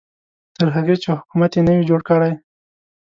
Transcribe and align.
تر 0.57 0.67
هغې 0.75 0.95
چې 1.01 1.09
حکومت 1.19 1.51
یې 1.55 1.61
نه 1.67 1.71
وي 1.77 1.83
جوړ 1.89 2.01
کړی. 2.09 2.31